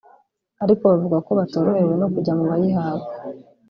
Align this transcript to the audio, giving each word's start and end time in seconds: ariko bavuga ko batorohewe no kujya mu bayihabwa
ariko 0.63 0.81
bavuga 0.91 1.17
ko 1.25 1.31
batorohewe 1.39 1.93
no 2.01 2.07
kujya 2.13 2.33
mu 2.37 2.43
bayihabwa 2.49 3.11